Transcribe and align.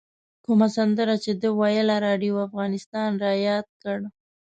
کومه 0.45 0.67
سندره 0.75 1.15
چې 1.23 1.31
ده 1.41 1.49
ویله 1.59 1.95
راډیو 2.05 2.43
افغانستان 2.47 3.09
رایاد 3.25 3.65
کړ. 3.81 3.97